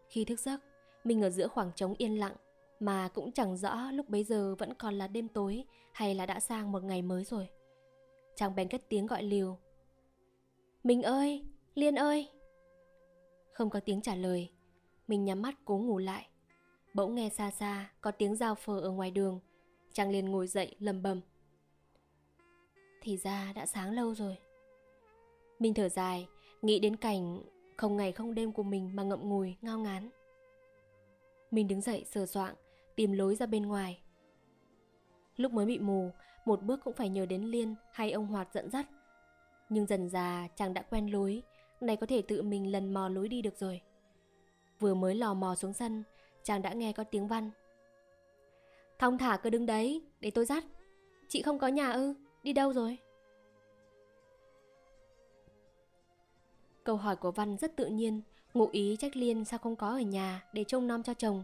[0.10, 0.62] Khi thức giấc,
[1.04, 2.36] mình ở giữa khoảng trống yên lặng
[2.80, 6.39] mà cũng chẳng rõ lúc bấy giờ vẫn còn là đêm tối hay là đã
[6.39, 7.50] sang một ngày mới rồi.
[8.36, 9.58] Chàng bèn cất tiếng gọi liều.
[10.84, 11.45] Mình ơi,
[11.76, 12.30] Liên ơi!
[13.55, 14.49] Không có tiếng trả lời,
[15.07, 16.27] mình nhắm mắt cố ngủ lại.
[16.93, 19.39] Bỗng nghe xa xa có tiếng giao phờ ở ngoài đường.
[19.93, 21.21] Chàng liền ngồi dậy lầm bầm.
[23.01, 24.37] Thì ra đã sáng lâu rồi.
[25.59, 26.27] Mình thở dài
[26.61, 27.39] Nghĩ đến cảnh
[27.77, 30.09] không ngày không đêm của mình mà ngậm ngùi ngao ngán.
[31.51, 32.55] Mình đứng dậy sờ soạng
[32.95, 33.99] Tìm lối ra bên ngoài.
[35.37, 36.11] Lúc mới bị mù
[36.45, 38.87] Một bước cũng phải nhờ đến Liên hay ông Hoạt dẫn dắt.
[39.69, 41.43] Nhưng dần già chàng đã quen lối
[41.81, 43.81] này có thể tự mình lần mò lối đi được rồi
[44.79, 46.03] Vừa mới lò mò xuống sân
[46.45, 47.51] chàng đã nghe có tiếng văn.
[48.99, 50.63] Thong thả cứ đứng đấy, để tôi dắt.
[51.27, 52.97] Chị không có nhà ư, đi đâu rồi?
[56.83, 58.21] Câu hỏi của Văn rất tự nhiên,
[58.53, 61.43] ngụ ý trách Liên sao không có ở nhà để trông nom cho chồng.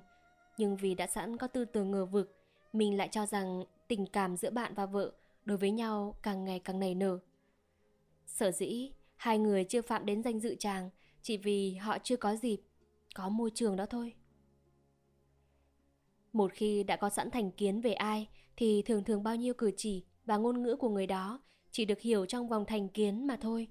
[0.58, 2.36] Nhưng vì đã sẵn có tư tưởng ngờ vực,
[2.74, 5.12] mình lại cho rằng tình cảm giữa bạn và vợ
[5.46, 7.20] đối với nhau càng ngày càng nảy nở.
[8.28, 8.92] Sở dĩ,
[9.22, 10.90] hai người chưa phạm đến danh dự chàng
[11.22, 12.62] chỉ vì họ chưa có dịp,
[13.16, 14.14] có môi trường đó thôi.
[16.34, 19.72] Một khi đã có sẵn thành kiến về ai thì thường thường bao nhiêu cử
[19.78, 23.38] chỉ và ngôn ngữ của người đó chỉ được hiểu trong vòng thành kiến mà
[23.42, 23.68] thôi.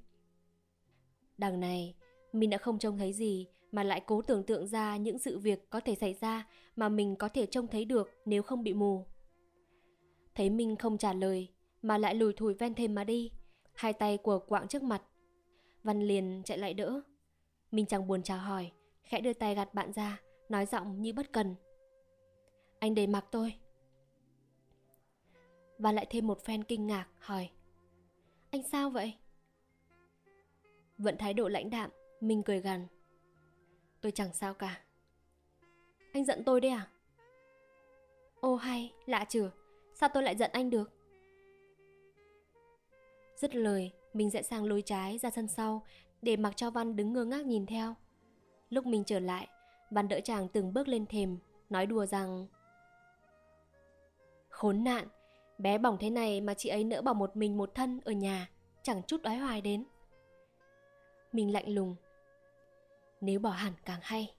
[1.39, 1.95] Đằng này,
[2.33, 5.71] mình đã không trông thấy gì mà lại cố tưởng tượng ra những sự việc
[5.71, 9.07] có thể xảy ra mà mình có thể trông thấy được nếu không bị mù.
[10.35, 11.49] Thấy minh không trả lời
[11.83, 13.33] mà lại lùi thủi ven thêm mà đi,
[13.75, 15.03] hai tay của quạng trước mặt.
[15.85, 17.01] Văn liền chạy lại đỡ.
[17.71, 21.33] Mình chẳng buồn chào hỏi, khẽ đưa tay gạt bạn ra, nói giọng như bất
[21.33, 21.55] cần.
[22.79, 23.55] Anh để mặc tôi.
[25.79, 27.51] Và lại thêm một phen kinh ngạc, hỏi.
[28.51, 29.15] Anh sao vậy?
[30.99, 31.91] Vẫn thái độ lãnh đạm,
[32.21, 32.87] mình cười gằn.
[34.01, 34.83] Tôi chẳng sao cả.
[36.13, 36.91] Anh giận tôi đấy à?
[38.41, 39.51] Ô hay, lạ chửa,
[39.95, 40.91] sao tôi lại giận anh được?
[43.37, 45.83] Dứt lời, mình dễ sang lối trái ra sân sau
[46.23, 47.95] để mặc cho Văn đứng ngơ ngác nhìn theo.
[48.71, 49.49] Lúc mình trở lại,
[49.91, 51.39] Văn đỡ chàng từng bước lên thềm,
[51.71, 52.47] nói đùa rằng
[54.49, 55.09] Khốn nạn,
[55.59, 58.51] bé bỏng thế này mà chị ấy nỡ bỏ một mình một thân ở nhà,
[58.83, 59.85] chẳng chút đói hoài đến.
[61.33, 61.97] Mình lạnh lùng,
[63.21, 64.35] nếu bỏ hẳn càng hay.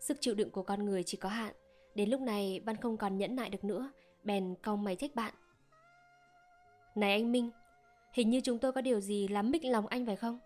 [0.00, 1.54] Sức chịu đựng của con người chỉ có hạn,
[1.94, 3.92] đến lúc này Văn không còn nhẫn nại được nữa,
[4.24, 5.34] bèn cong mày trách bạn.
[6.94, 7.50] Này anh Minh,
[8.12, 10.38] hình như chúng tôi có điều gì làm mích lòng anh phải không?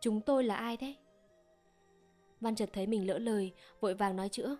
[0.00, 0.94] Chúng tôi là ai thế?
[2.40, 4.56] Văn chợt thấy mình lỡ lời, vội vàng nói chữa.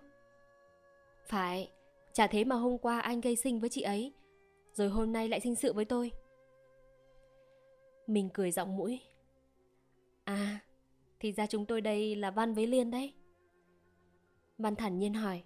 [1.26, 1.70] Phải,
[2.12, 4.12] chả thế mà hôm qua anh gây sinh với chị ấy,
[4.72, 6.12] rồi hôm nay lại sinh sự với tôi.
[8.06, 9.00] Mình cười giọng mũi.
[10.24, 10.58] À,
[11.20, 13.14] thì ra chúng tôi đây là Văn với Liên đấy.
[14.58, 15.42] Văn thản nhiên hỏi.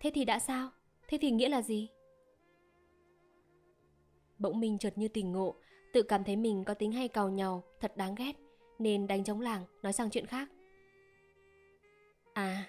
[0.00, 0.70] Thế thì đã sao?
[1.08, 1.88] Thế thì nghĩa là gì?
[4.40, 5.54] Bỗng mình chợt như tình ngộ,
[5.92, 8.32] tự cảm thấy mình có tính hay cào nhau, thật đáng ghét,
[8.78, 10.48] nên đánh trống làng, nói sang chuyện khác.
[12.32, 12.66] À,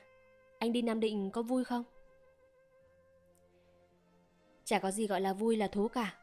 [0.59, 1.83] anh đi Nam Định có vui không?
[4.65, 6.17] Chả có gì gọi là vui là thú cả.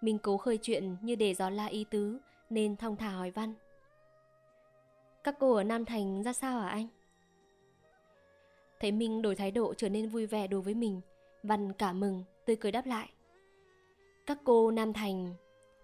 [0.00, 2.18] Mình cố khơi chuyện như để gió la ý tứ,
[2.50, 3.54] nên thong thả hỏi Văn.
[5.24, 6.86] Các cô ở Nam Thành ra sao hả anh?
[8.80, 11.00] Thấy Minh đổi thái độ trở nên vui vẻ đối với mình,
[11.42, 13.08] Văn cả mừng, tươi cười đáp lại.
[14.30, 15.34] Các cô Nam Thành,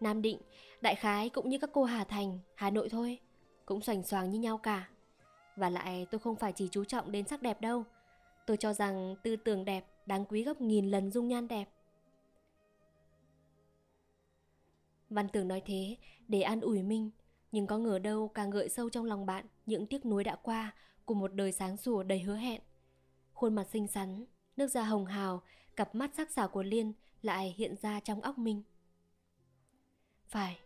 [0.01, 0.39] Nam Định,
[0.81, 3.19] đại khái cũng như các cô Hà Thành, Hà Nội thôi,
[3.65, 4.89] cũng xoành xoàng như nhau cả.
[5.57, 7.85] Và lại tôi không phải chỉ chú trọng đến sắc đẹp đâu.
[8.47, 11.69] Tôi cho rằng tư tưởng đẹp đáng quý gấp nghìn lần dung nhan đẹp.
[15.11, 15.97] Văn Tường nói thế
[16.29, 17.11] để an ủi Minh,
[17.53, 20.75] nhưng có ngờ đâu càng gợi sâu trong lòng bạn những tiếc nuối đã qua
[21.05, 22.61] của một đời sáng sủa đầy hứa hẹn.
[23.33, 24.25] Khuôn mặt xinh xắn,
[24.57, 25.43] nước da hồng hào,
[25.77, 26.93] cặp mắt sắc sảo của Liên
[27.27, 28.63] lại hiện ra trong óc Minh.
[30.29, 30.59] Phải,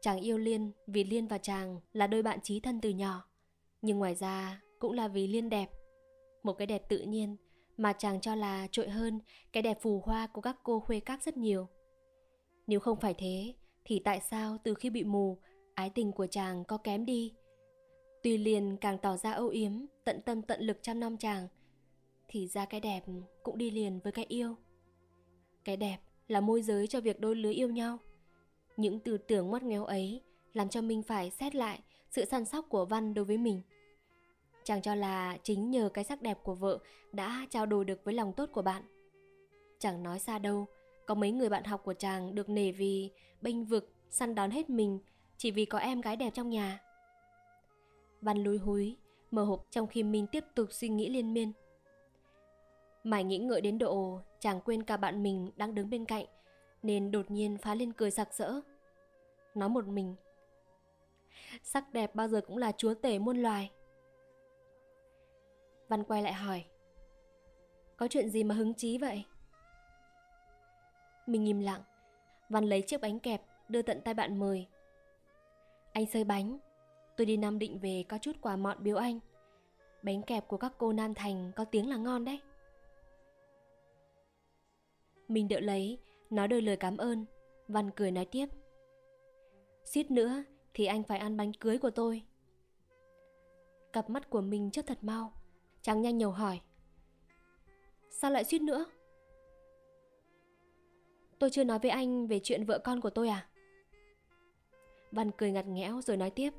[0.00, 3.24] chàng yêu Liên vì Liên và chàng là đôi bạn chí thân từ nhỏ.
[3.82, 5.70] Nhưng ngoài ra cũng là vì Liên đẹp.
[6.42, 7.36] Một cái đẹp tự nhiên
[7.76, 9.20] mà chàng cho là trội hơn
[9.52, 11.68] cái đẹp phù hoa của các cô khuê các rất nhiều.
[12.66, 15.38] Nếu không phải thế, thì tại sao từ khi bị mù,
[15.74, 17.34] ái tình của chàng có kém đi?
[18.22, 19.72] Tuy liền càng tỏ ra âu yếm,
[20.04, 21.48] tận tâm tận lực chăm nom chàng,
[22.28, 23.04] thì ra cái đẹp
[23.42, 24.56] cũng đi liền với cái yêu.
[25.64, 27.98] Cái đẹp là môi giới cho việc đôi lứa yêu nhau.
[28.76, 32.66] Những tư tưởng ngoắt nghèo ấy làm cho mình phải xét lại sự săn sóc
[32.68, 33.60] của Văn đối với mình.
[34.64, 36.78] Chàng cho là chính nhờ cái sắc đẹp của vợ
[37.12, 38.82] đã trao đổi được với lòng tốt của bạn.
[39.78, 40.66] Chẳng nói xa đâu,
[41.06, 43.10] có mấy người bạn học của chàng được nể vì
[43.42, 44.98] bênh vực, săn đón hết mình
[45.36, 46.80] chỉ vì có em gái đẹp trong nhà.
[48.20, 48.96] Văn lúi húi,
[49.30, 51.52] mở hộp trong khi mình tiếp tục suy nghĩ liên miên.
[53.04, 56.24] Mãi nghĩ ngợi đến độ, chàng quên cả bạn mình đang đứng bên cạnh,
[56.82, 58.60] nên đột nhiên phá lên cười sặc sỡ.
[59.54, 60.16] Nói một mình.
[61.62, 63.70] Sắc đẹp bao giờ cũng là chúa tể muôn loài.
[65.88, 66.64] Văn quay lại hỏi.
[67.96, 69.24] Có chuyện gì mà hứng chí vậy?
[71.26, 71.82] Mình im lặng.
[72.48, 74.66] Văn lấy chiếc bánh kẹp đưa tận tay bạn mời.
[75.92, 76.58] Anh xơi bánh.
[77.16, 79.18] Tôi đi Nam Định về có chút quà mọn biếu anh.
[80.02, 82.40] Bánh kẹp của các cô Nam Thành có tiếng là ngon đấy.
[85.30, 85.98] Mình đỡ lấy,
[86.30, 87.24] nói đôi lời cảm ơn.
[87.68, 88.46] Văn cười nói tiếp.
[89.84, 92.22] Suýt nữa thì anh phải ăn bánh cưới của tôi.
[93.92, 95.32] Cặp mắt của mình chớp thật mau.
[95.82, 96.60] Chàng nhanh nhầu hỏi.
[98.10, 98.84] Sao lại suýt nữa?
[101.38, 103.48] Tôi chưa nói với anh về chuyện vợ con của tôi à?
[105.12, 106.52] Văn cười ngặt nghẽo rồi nói tiếp.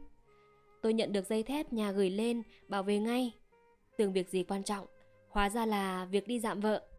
[0.81, 3.35] Tôi nhận được dây thép nhà gửi lên, bảo về ngay.
[3.97, 4.87] Tưởng việc gì quan trọng,
[5.29, 6.90] hóa ra là việc đi dạm vợ.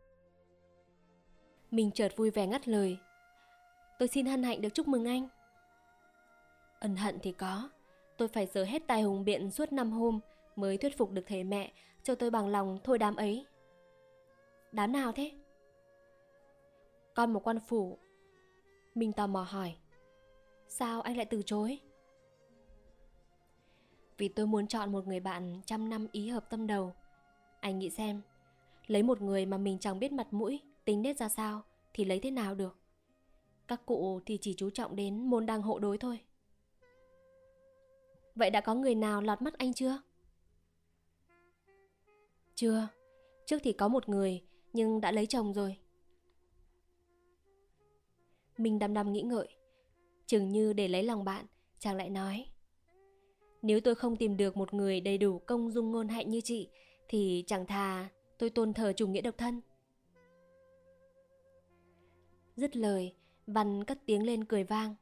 [1.73, 2.99] Mình chợt vui vẻ ngắt lời.
[3.99, 5.29] Tôi xin hân hạnh được chúc mừng anh.
[6.81, 7.71] Ân hận thì có,
[8.17, 10.21] tôi phải giờ hết tài hùng biện suốt năm hôm
[10.57, 13.47] mới thuyết phục được thầy mẹ cho tôi bằng lòng thôi đám ấy.
[14.73, 15.33] Đám nào thế?
[17.15, 17.99] Con một quan phủ.
[18.95, 19.75] Mình tò mò hỏi.
[20.69, 21.79] Sao anh lại từ chối?
[24.19, 26.95] Vì tôi muốn chọn một người bạn trăm năm ý hợp tâm đầu.
[27.61, 28.21] Anh nghĩ xem,
[28.87, 31.62] lấy một người mà mình chẳng biết mặt mũi, tính nết ra sao
[31.95, 32.79] thì lấy thế nào được.
[33.68, 36.21] Các cụ thì chỉ chú trọng đến môn đăng hộ đối thôi.
[38.35, 40.03] Vậy đã có người nào lọt mắt anh chưa?
[42.55, 42.88] Chưa,
[43.47, 44.42] trước thì có một người
[44.73, 45.77] nhưng đã lấy chồng rồi.
[48.59, 49.49] Mình đăm đăm nghĩ ngợi,
[50.27, 51.47] chừng như để lấy lòng bạn,
[51.79, 52.47] chàng lại nói.
[53.62, 56.68] Nếu tôi không tìm được một người đầy đủ công dung ngôn hạnh như chị,
[57.09, 59.61] thì chẳng thà tôi tôn thờ chủ nghĩa độc thân.
[62.57, 63.15] Dứt lời,
[63.47, 64.95] Văn cất tiếng lên cười vang.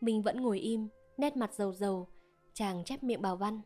[0.00, 2.08] Mình vẫn ngồi im, nét mặt dầu dầu,
[2.54, 3.60] chàng chép miệng bảo Văn.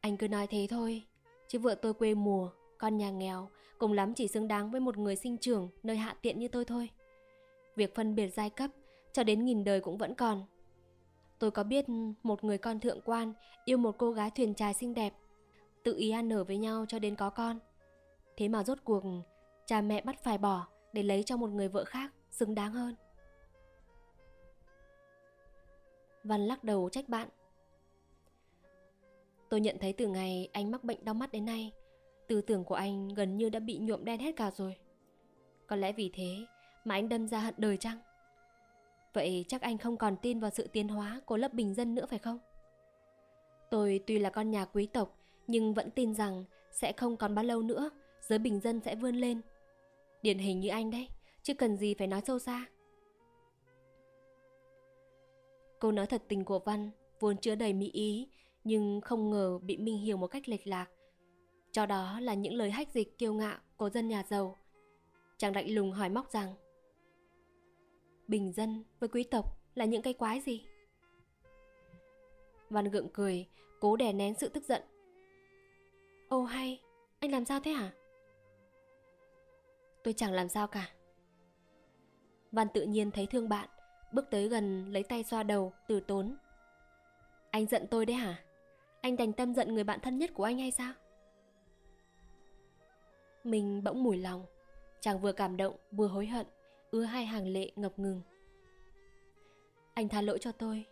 [0.00, 1.02] Anh cứ nói thế thôi,
[1.48, 4.98] chứ vợ tôi quê mùa, con nhà nghèo, cùng lắm chỉ xứng đáng với một
[4.98, 6.90] người sinh trưởng nơi hạ tiện như tôi thôi.
[7.76, 8.70] Việc phân biệt giai cấp
[9.12, 10.44] cho đến nghìn đời cũng vẫn còn.
[11.38, 11.84] Tôi có biết
[12.22, 13.32] một người con thượng quan
[13.64, 15.14] yêu một cô gái thuyền trài xinh đẹp,
[15.82, 17.58] tự ý ăn nở với nhau cho đến có con.
[18.36, 19.04] Thế mà rốt cuộc
[19.66, 22.94] cha mẹ bắt phải bỏ để lấy cho một người vợ khác xứng đáng hơn.
[26.24, 27.28] Văn lắc đầu trách bạn.
[29.48, 31.72] Tôi nhận thấy từ ngày anh mắc bệnh đau mắt đến nay,
[32.26, 34.76] tư tưởng của anh gần như đã bị nhuộm đen hết cả rồi.
[35.66, 36.46] Có lẽ vì thế
[36.84, 37.98] mà anh đâm ra hận đời chăng?
[39.14, 42.06] Vậy chắc anh không còn tin vào sự tiến hóa của lớp bình dân nữa
[42.06, 42.38] phải không?
[43.70, 47.44] Tôi tuy là con nhà quý tộc nhưng vẫn tin rằng sẽ không còn bao
[47.44, 49.40] lâu nữa giới bình dân sẽ vươn lên.
[50.22, 51.08] Điển hình như anh đấy,
[51.42, 52.66] chứ cần gì phải nói sâu xa.
[55.80, 58.28] Câu nói thật tình của Văn vốn chứa đầy mỹ ý
[58.64, 60.86] nhưng không ngờ bị Minh hiểu một cách lệch lạc.
[61.72, 64.56] Cho đó là những lời hách dịch kiêu ngạo của dân nhà giàu.
[65.36, 66.54] Chàng lạnh lùng hỏi móc rằng
[68.28, 70.64] Bình dân với quý tộc là những cái quái gì?
[72.70, 73.46] Văn gượng cười,
[73.80, 74.82] cố đè nén sự tức giận.
[76.28, 76.80] Ô hay,
[77.20, 77.92] anh làm sao thế hả?
[80.08, 80.90] Tôi chẳng làm sao cả.
[82.52, 83.68] Văn tự nhiên thấy thương bạn,
[84.12, 86.36] bước tới gần lấy tay xoa đầu, từ tốn.
[87.50, 88.44] Anh giận tôi đấy hả?
[89.00, 90.92] Anh đành tâm giận người bạn thân nhất của anh hay sao?
[93.44, 94.46] Mình bỗng mùi lòng,
[95.00, 96.46] chàng vừa cảm động vừa hối hận,
[96.90, 98.22] ứa hai hàng lệ ngập ngừng.
[99.94, 100.84] Anh tha lỗi cho tôi,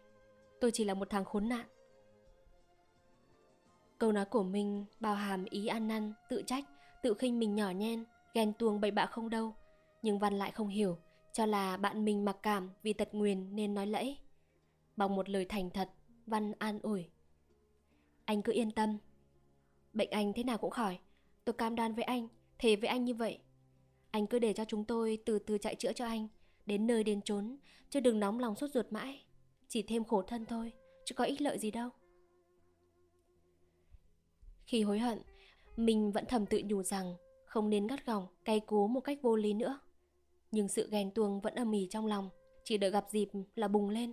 [0.61, 1.67] tôi chỉ là một thằng khốn nạn.
[3.99, 6.65] Câu nói của mình bao hàm ý ăn năn, tự trách,
[7.03, 8.05] tự khinh mình nhỏ nhen,
[8.37, 9.55] ghen tuông bậy bạ không đâu.
[10.03, 10.99] Nhưng Văn lại không hiểu,
[11.33, 14.19] cho là bạn mình mặc cảm vì tật nguyền nên nói lẫy.
[14.97, 15.91] Bằng một lời thành thật,
[16.27, 17.09] Văn an ủi.
[18.25, 18.99] Anh cứ yên tâm.
[19.93, 20.99] Bệnh anh thế nào cũng khỏi.
[21.45, 23.39] Tôi cam đoan với anh, thề với anh như vậy.
[24.11, 26.29] Anh cứ để cho chúng tôi từ từ chạy chữa cho anh,
[26.67, 27.57] đến nơi đến chốn,
[27.91, 29.25] chứ đừng nóng lòng sốt ruột mãi.
[29.69, 30.73] Chỉ thêm khổ thân thôi,
[31.05, 31.91] chứ có ích lợi gì đâu.
[34.67, 35.23] Khi hối hận,
[35.77, 39.37] mình vẫn thầm tự nhủ rằng không nên gắt gỏng, cay cú một cách vô
[39.37, 39.81] lý nữa.
[40.51, 42.31] Nhưng sự ghen tuông vẫn âm ỉ trong lòng,
[42.65, 44.13] chỉ đợi gặp dịp là bùng lên.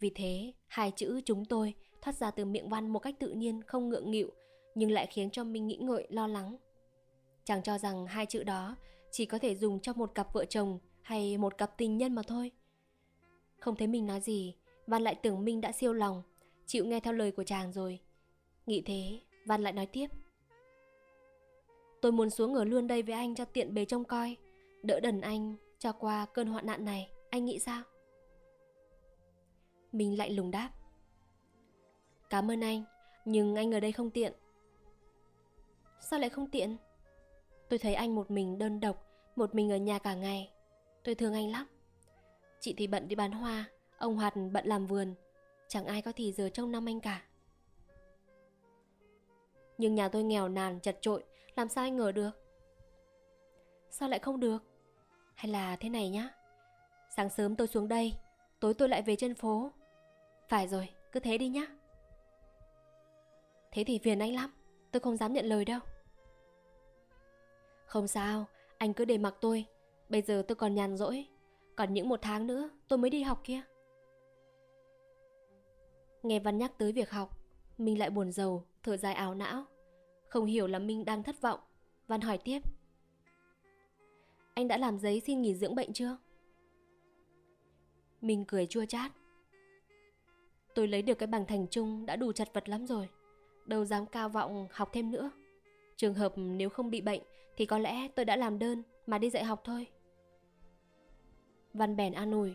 [0.00, 3.62] Vì thế, hai chữ chúng tôi thoát ra từ miệng văn một cách tự nhiên,
[3.62, 4.30] không ngượng nghịu,
[4.74, 6.56] nhưng lại khiến cho mình nghĩ ngợi, lo lắng.
[7.44, 8.76] Chàng cho rằng hai chữ đó
[9.10, 12.22] chỉ có thể dùng cho một cặp vợ chồng hay một cặp tình nhân mà
[12.22, 12.50] thôi.
[13.58, 14.54] Không thấy mình nói gì,
[14.86, 16.22] Văn lại tưởng Minh đã siêu lòng,
[16.66, 18.00] chịu nghe theo lời của chàng rồi.
[18.66, 20.06] Nghĩ thế, Văn lại nói tiếp.
[22.00, 24.36] Tôi muốn xuống ở luôn đây với anh cho tiện bề trông coi,
[24.82, 27.82] đỡ đần anh cho qua cơn hoạn nạn này, anh nghĩ sao?
[29.92, 30.70] Mình lạnh lùng đáp.
[32.30, 32.84] Cảm ơn anh,
[33.24, 34.32] nhưng anh ở đây không tiện.
[36.00, 36.76] Sao lại không tiện?
[37.68, 39.06] Tôi thấy anh một mình đơn độc,
[39.36, 40.50] một mình ở nhà cả ngày.
[41.04, 41.66] Tôi thương anh lắm.
[42.60, 43.64] Chị thì bận đi bán hoa,
[43.98, 45.14] ông Hoạt bận làm vườn.
[45.68, 47.22] Chẳng ai có thì giờ trông năm anh cả.
[49.78, 51.24] Nhưng nhà tôi nghèo nàn, chật trội,
[51.58, 52.30] làm sao anh ngờ được?
[53.90, 54.58] Sao lại không được?
[55.34, 56.30] Hay là thế này nhá?
[57.16, 58.14] Sáng sớm tôi xuống đây,
[58.60, 59.72] tối tôi lại về trên phố.
[60.48, 61.66] Phải rồi, cứ thế đi nhá.
[63.72, 64.54] Thế thì phiền anh lắm,
[64.92, 65.80] tôi không dám nhận lời đâu.
[67.86, 68.44] Không sao,
[68.78, 69.64] anh cứ để mặc tôi.
[70.08, 71.26] Bây giờ tôi còn nhàn rỗi.
[71.76, 73.60] Còn những một tháng nữa tôi mới đi học kia.
[76.22, 77.38] Nghe Văn nhắc tới việc học,
[77.78, 79.64] mình lại buồn rầu, thở dài áo não.
[80.28, 81.60] Không hiểu là Minh đang thất vọng.
[82.06, 82.62] Văn hỏi tiếp.
[84.54, 86.16] Anh đã làm giấy xin nghỉ dưỡng bệnh chưa?
[88.20, 89.12] minh cười chua chát.
[90.74, 93.08] Tôi lấy được cái bằng thành trung đã đủ chật vật lắm rồi.
[93.66, 95.30] Đâu dám cao vọng học thêm nữa.
[95.96, 97.20] Trường hợp nếu không bị bệnh
[97.56, 99.86] thì có lẽ tôi đã làm đơn mà đi dạy học thôi.
[101.74, 102.54] Văn bèn an ủi.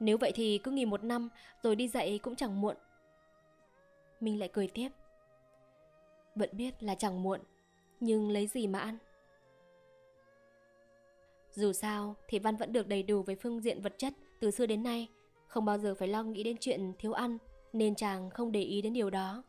[0.00, 1.28] Nếu vậy thì cứ nghỉ một năm,
[1.62, 2.76] rồi đi dạy cũng chẳng muộn.
[4.20, 4.88] Minh lại cười tiếp.
[6.34, 7.40] Vẫn biết là chẳng muộn,
[8.00, 8.98] nhưng lấy gì mà ăn?
[11.50, 14.66] Dù sao thì Văn vẫn được đầy đủ về phương diện vật chất từ xưa
[14.66, 15.08] đến nay,
[15.46, 17.38] không bao giờ phải lo nghĩ đến chuyện thiếu ăn,
[17.72, 19.42] nên chàng không để ý đến điều đó.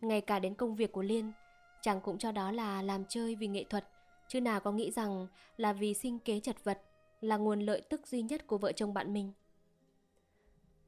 [0.00, 1.32] Ngay cả đến công việc của Liên,
[1.82, 3.88] chàng cũng cho đó là làm chơi vì nghệ thuật,
[4.28, 6.82] chứ nào có nghĩ rằng là vì sinh kế chật vật,
[7.20, 9.32] là nguồn lợi tức duy nhất của vợ chồng bạn mình.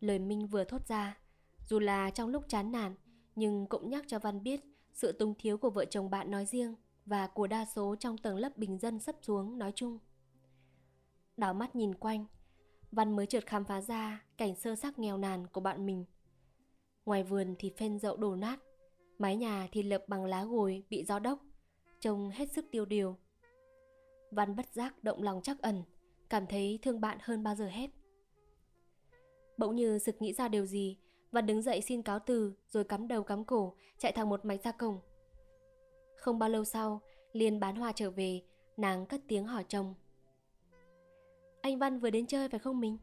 [0.01, 1.19] Lời Minh vừa thốt ra,
[1.67, 2.95] dù là trong lúc chán nản,
[3.37, 4.61] nhưng cũng nhắc cho Văn biết
[4.95, 6.75] sự tung thiếu của vợ chồng bạn nói riêng
[7.07, 9.99] và của đa số trong tầng lớp bình dân sắp xuống nói chung.
[11.37, 12.27] Đảo mắt nhìn quanh,
[12.93, 16.05] Văn mới chợt khám phá ra cảnh sơ sắc nghèo nàn của bạn mình.
[17.07, 18.61] Ngoài vườn thì phên dậu đổ nát,
[19.19, 21.41] mái nhà thì lợp bằng lá gồi bị gió đốc,
[22.01, 23.17] trông hết sức tiêu điều.
[24.31, 25.83] Văn bất giác động lòng chắc ẩn,
[26.29, 27.91] cảm thấy thương bạn hơn bao giờ hết.
[29.57, 30.99] Bỗng như sực nghĩ ra điều gì,
[31.33, 34.63] và đứng dậy xin cáo từ rồi cắm đầu cắm cổ, chạy thẳng một mạch
[34.63, 35.01] ra cổng.
[36.17, 37.01] Không bao lâu sau,
[37.33, 38.43] Liên bán hoa trở về,
[38.77, 39.95] nàng cất tiếng hỏi chồng.
[41.61, 42.99] Anh Văn vừa đến chơi phải không mình?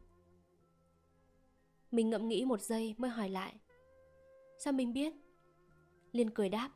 [1.92, 3.54] Mình ngẫm nghĩ một giây mới hỏi lại.
[4.58, 5.14] Sao mình biết?
[6.12, 6.70] Liên cười đáp.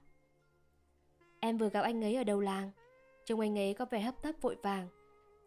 [1.40, 2.72] Em vừa gặp anh ấy ở đầu làng,
[3.26, 4.88] trông anh ấy có vẻ hấp tấp vội vàng.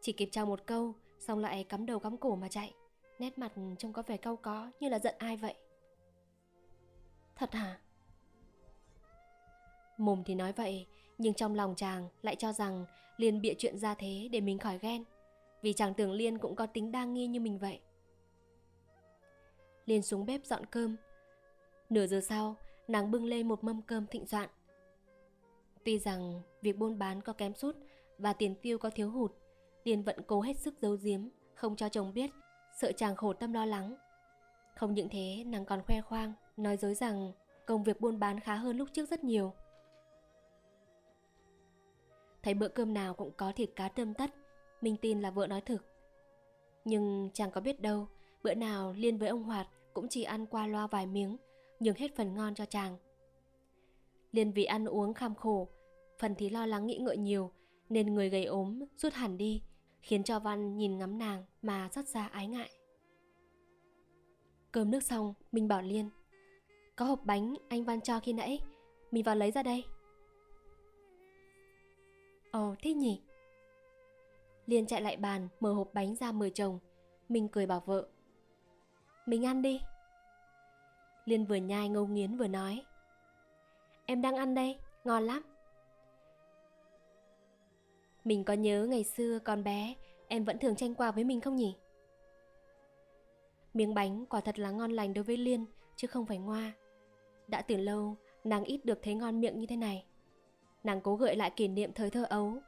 [0.01, 2.75] Chỉ kịp chào một câu, xong lại cắm đầu cắm cổ mà chạy.
[3.19, 5.55] Nét mặt trông có vẻ cau có như là giận ai vậy.
[7.37, 7.79] Thật hả?
[9.99, 10.87] Mồm thì nói vậy,
[11.19, 12.85] nhưng trong lòng chàng lại cho rằng
[13.17, 15.05] Liên bịa chuyện ra thế để mình khỏi ghen.
[15.63, 17.81] Vì chàng tưởng Liên cũng có tính đa nghi như mình vậy.
[19.87, 20.97] Liên xuống bếp dọn cơm.
[21.91, 22.57] Nửa giờ sau,
[22.89, 24.49] nàng bưng lên một mâm cơm thịnh soạn.
[25.85, 27.77] Tuy rằng việc buôn bán có kém sút
[28.19, 29.33] và tiền tiêu có thiếu hụt,
[29.85, 32.31] Liên vẫn cố hết sức giấu giếm, không cho chồng biết,
[32.81, 33.97] sợ chàng khổ tâm lo lắng.
[34.77, 37.33] Không những thế, nàng còn khoe khoang, nói dối rằng
[37.67, 39.53] công việc buôn bán khá hơn lúc trước rất nhiều.
[42.43, 44.31] Thấy bữa cơm nào cũng có thịt cá tươm tất,
[44.81, 45.85] Minh tin là vợ nói thực.
[46.85, 48.09] Nhưng chẳng có biết đâu,
[48.43, 51.37] bữa nào Liên với ông Hoạt cũng chỉ ăn qua loa vài miếng,
[51.81, 52.97] nhường hết phần ngon cho chàng.
[54.33, 55.69] Liên vì ăn uống kham khổ,
[56.19, 57.51] phần thì lo lắng nghĩ ngợi nhiều,
[57.89, 59.63] nên người gầy ốm rút hẳn đi,
[60.01, 62.71] khiến cho Văn nhìn ngắm nàng mà rất ra ái ngại.
[64.73, 66.11] Cơm nước xong, mình bảo Liên
[66.97, 68.61] có hộp bánh anh Văn cho khi nãy.
[69.11, 69.85] Mình vào lấy ra đây.
[72.51, 73.21] Ồ thích nhỉ?
[74.67, 76.79] Liên chạy lại bàn Mở hộp bánh ra mời chồng.
[77.29, 78.09] Mình cười bảo vợ.
[79.27, 79.81] Mình ăn đi.
[81.25, 82.85] Liên vừa nhai ngâu nghiến vừa nói.
[84.07, 85.43] Em đang ăn đây, ngon lắm.
[88.25, 89.95] Mình có nhớ ngày xưa còn bé
[90.29, 91.77] Em vẫn thường tranh qua với mình không nhỉ?
[93.75, 96.73] Miếng bánh quả thật là ngon lành đối với Liên Chứ không phải ngoa.
[97.49, 100.05] Đã từ lâu nàng ít được thấy ngon miệng như thế này.
[100.85, 102.59] Nàng cố gợi lại kỷ niệm thời thơ ấu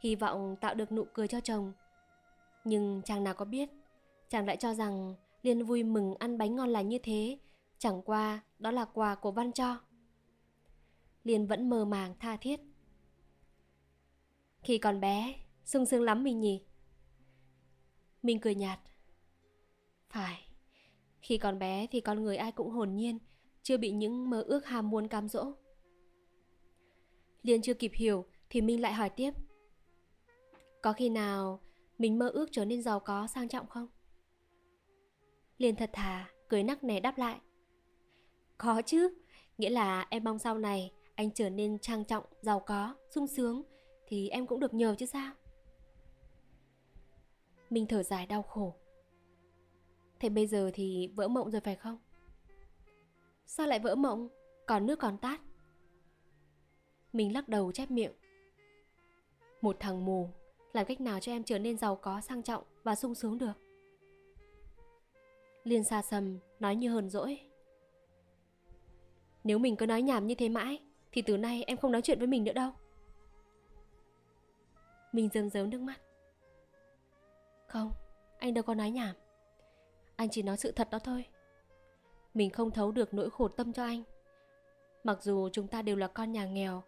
[0.00, 1.72] Hy vọng tạo được nụ cười cho chồng.
[2.64, 3.70] Nhưng chàng nào có biết
[4.28, 7.38] Chàng lại cho rằng Liên vui mừng ăn bánh ngon lành như thế
[7.78, 9.80] Chẳng qua đó là quà của Văn cho.
[11.24, 12.60] Liên vẫn mơ màng tha thiết.
[14.62, 16.64] Khi còn bé sung sướng lắm mình nhỉ?
[18.22, 18.80] Mình cười nhạt.
[20.08, 20.50] Phải
[21.22, 23.18] khi còn bé thì con người ai cũng hồn nhiên,
[23.62, 25.52] chưa bị những mơ ước ham muốn cám dỗ.
[27.42, 29.30] Liên chưa kịp hiểu thì Minh lại hỏi tiếp.
[30.82, 31.60] Có khi nào
[31.98, 33.88] mình mơ ước trở nên giàu có sang trọng không?
[35.58, 37.40] Liên thật thà, cười nắc nẻ đáp lại.
[38.58, 39.08] Có chứ,
[39.58, 43.62] nghĩa là em mong sau này anh trở nên trang trọng, giàu có, sung sướng
[44.06, 45.32] thì em cũng được nhờ chứ sao?
[47.70, 48.74] Minh thở dài đau khổ.
[50.20, 51.98] Thế bây giờ thì vỡ mộng rồi phải không?
[53.52, 54.28] Sao lại vỡ mộng?
[54.66, 55.40] Còn nước còn tát.
[57.12, 58.12] Mình lắc đầu chép miệng.
[59.60, 60.30] Một thằng mù,
[60.72, 63.52] làm cách nào cho em trở nên giàu có, sang trọng và sung sướng được?
[65.64, 67.40] Liên xa sầm, nói như hờn dỗi.
[69.44, 70.82] Nếu mình cứ nói nhảm như thế mãi,
[71.12, 72.72] thì từ nay em không nói chuyện với mình nữa đâu.
[75.12, 76.00] Mình rơm rớm nước mắt.
[77.66, 77.92] Không,
[78.38, 79.16] anh đâu có nói nhảm.
[80.16, 81.24] Anh chỉ nói sự thật đó thôi
[82.34, 84.02] mình không thấu được nỗi khổ tâm cho anh.
[85.04, 86.82] Mặc dù chúng ta đều là con nhà nghèo,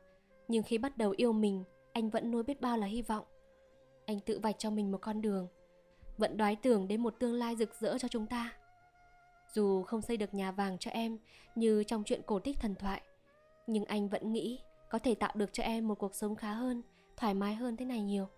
[0.49, 3.25] Nhưng khi bắt đầu yêu mình, Anh vẫn nuôi biết bao là hy vọng.
[4.07, 5.49] Anh tự vạch cho mình một con đường,
[6.19, 8.53] Vẫn đoái tưởng đến một tương lai rực rỡ cho chúng ta.
[9.53, 11.19] Dù không xây được nhà vàng cho em
[11.55, 13.03] Như trong chuyện cổ tích thần thoại,
[13.67, 14.59] Nhưng anh vẫn nghĩ
[14.91, 16.83] Có thể tạo được cho em một cuộc sống khá hơn,
[17.17, 18.29] Thoải mái hơn thế này nhiều.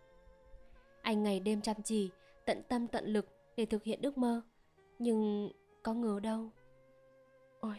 [1.02, 2.10] Anh ngày đêm chăm chỉ,
[2.44, 3.26] Tận tâm tận lực
[3.56, 4.42] để thực hiện ước mơ,
[4.98, 5.50] nhưng
[5.82, 6.50] có ngờ đâu
[7.64, 7.76] Ôi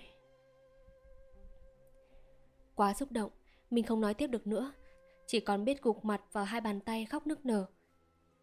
[2.75, 3.31] Quá xúc động,
[3.69, 4.73] mình không nói tiếp được nữa,
[5.27, 7.65] chỉ còn biết gục mặt vào hai bàn tay khóc nức nở.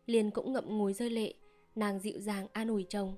[0.07, 1.35] Liên cũng ngậm ngùi rơi lệ,
[1.75, 3.17] nàng dịu dàng an ủi chồng.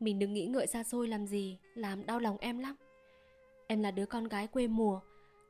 [0.00, 2.76] Mình đừng nghĩ ngợi xa xôi làm gì, làm đau lòng em lắm.
[3.66, 5.00] Em là đứa con gái quê mùa,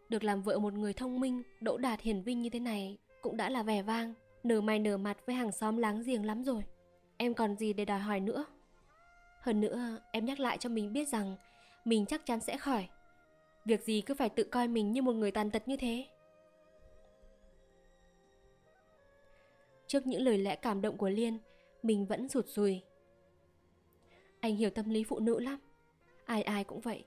[0.09, 3.37] được làm vợ một người thông minh, đỗ đạt hiển vinh như thế này cũng
[3.37, 6.63] đã là vẻ vang, nở mày nở mặt với hàng xóm láng giềng lắm rồi.
[7.17, 8.45] Em còn gì để đòi hỏi nữa.
[9.41, 11.37] Hơn nữa, em nhắc lại cho mình biết rằng
[11.85, 12.89] mình chắc chắn sẽ khỏi.
[13.65, 16.07] Việc gì cứ phải tự coi mình như một người tàn tật như thế.
[19.87, 21.39] Trước những lời lẽ cảm động của Liên,
[21.83, 22.83] mình vẫn rụt rùi.
[24.41, 25.59] Anh hiểu tâm lý phụ nữ lắm.
[26.25, 27.05] Ai ai cũng vậy.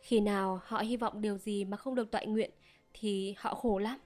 [0.00, 2.50] Khi nào họ hy vọng điều gì mà không được tọa nguyện
[2.92, 3.98] thì họ khổ lắm.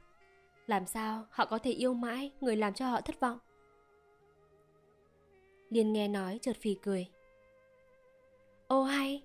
[0.66, 3.38] Làm sao họ có thể yêu mãi người làm cho họ thất vọng?
[5.68, 7.06] Liên nghe nói chợt phì cười.
[8.70, 9.22] Ô hay,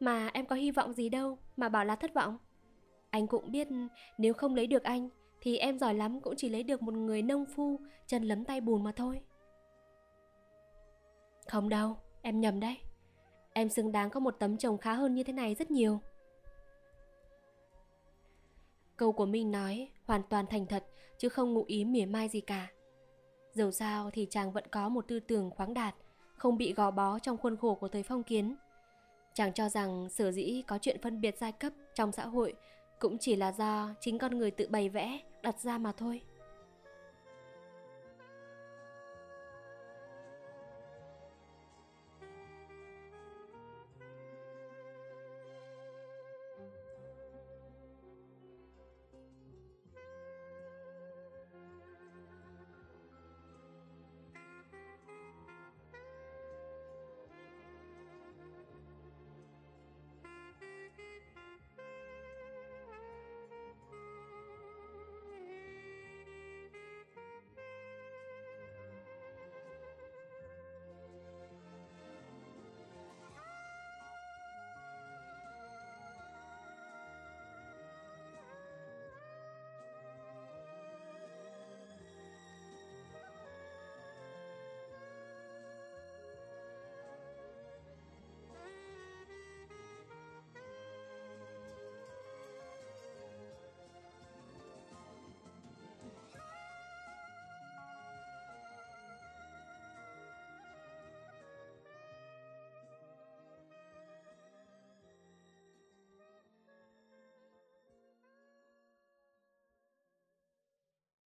[0.00, 2.38] mà em có hy vọng gì đâu mà bảo là thất vọng.
[3.10, 3.68] Anh cũng biết
[4.18, 5.08] nếu không lấy được anh
[5.40, 8.60] thì em giỏi lắm cũng chỉ lấy được một người nông phu chân lấm tay
[8.60, 9.20] bùn mà thôi.
[11.48, 12.78] Không đâu, em nhầm đấy.
[13.52, 16.00] Em xứng đáng có một tấm chồng khá hơn như thế này rất nhiều.
[18.96, 20.86] Câu của mình nói hoàn toàn thành thật
[21.18, 22.68] chứ không ngụ ý mỉa mai gì cả.
[23.52, 25.94] Dẫu sao thì chàng vẫn có một tư tưởng khoáng đạt,
[26.36, 28.56] không bị gò bó trong khuôn khổ của thời phong kiến.
[29.34, 32.54] Chàng cho rằng sở dĩ có chuyện phân biệt giai cấp trong xã hội
[32.98, 36.20] cũng chỉ là do chính con người tự bày vẽ, đặt ra mà thôi.